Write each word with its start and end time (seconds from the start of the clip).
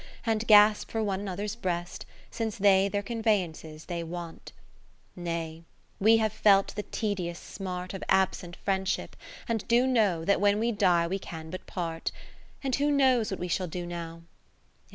And 0.25 0.47
gasp 0.47 0.89
for 0.89 1.03
one 1.03 1.19
another's 1.19 1.55
breast, 1.55 2.07
Since 2.31 2.57
their 2.57 2.89
conveyances 3.03 3.85
they 3.85 4.03
want. 4.03 4.51
(546) 5.13 5.15
III 5.19 5.23
Nay, 5.23 5.63
we 5.99 6.17
have 6.17 6.33
felt 6.33 6.69
the 6.73 6.81
tedious 6.81 7.37
smart 7.37 7.93
Of 7.93 8.03
absent 8.09 8.55
Friendship, 8.55 9.15
and 9.47 9.67
do 9.67 9.85
know 9.85 10.25
That 10.25 10.41
when 10.41 10.57
we 10.57 10.71
die 10.71 11.05
we 11.05 11.19
can 11.19 11.51
but 11.51 11.67
part; 11.67 12.11
And 12.63 12.73
who 12.77 12.89
knows 12.89 13.29
what 13.29 13.39
we 13.39 13.47
shall 13.47 13.67
do 13.67 13.85
now 13.85 14.23